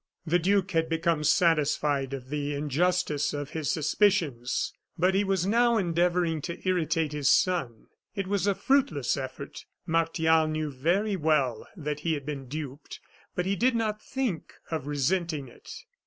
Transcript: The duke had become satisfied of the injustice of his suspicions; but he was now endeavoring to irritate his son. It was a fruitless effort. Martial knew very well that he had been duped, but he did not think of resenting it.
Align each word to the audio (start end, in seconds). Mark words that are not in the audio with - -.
The 0.25 0.39
duke 0.39 0.71
had 0.71 0.89
become 0.89 1.23
satisfied 1.23 2.11
of 2.15 2.29
the 2.29 2.55
injustice 2.55 3.35
of 3.35 3.51
his 3.51 3.69
suspicions; 3.69 4.73
but 4.97 5.13
he 5.13 5.23
was 5.23 5.45
now 5.45 5.77
endeavoring 5.77 6.41
to 6.41 6.67
irritate 6.67 7.11
his 7.11 7.29
son. 7.29 7.85
It 8.15 8.25
was 8.25 8.47
a 8.47 8.55
fruitless 8.55 9.15
effort. 9.15 9.63
Martial 9.85 10.47
knew 10.47 10.71
very 10.71 11.15
well 11.15 11.67
that 11.77 11.99
he 11.99 12.15
had 12.15 12.25
been 12.25 12.47
duped, 12.47 12.99
but 13.35 13.45
he 13.45 13.55
did 13.55 13.75
not 13.75 14.01
think 14.01 14.53
of 14.71 14.87
resenting 14.87 15.47
it. 15.47 15.71